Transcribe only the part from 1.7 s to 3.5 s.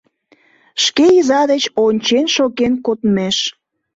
ончен шоген кодмеш